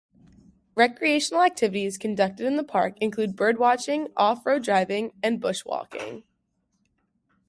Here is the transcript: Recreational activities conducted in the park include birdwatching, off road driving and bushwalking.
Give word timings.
Recreational 0.73 1.43
activities 1.43 1.99
conducted 1.99 2.47
in 2.47 2.55
the 2.55 2.63
park 2.63 2.97
include 2.99 3.35
birdwatching, 3.35 4.11
off 4.17 4.43
road 4.47 4.63
driving 4.63 5.13
and 5.21 5.39
bushwalking. 5.39 6.23